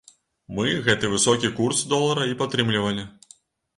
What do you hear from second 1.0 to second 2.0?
высокі курс